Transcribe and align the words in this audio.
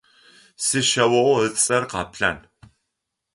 Сишъэогъу 0.65 1.31
ыцӏэр 1.45 1.83
Къэплъан. 1.91 2.37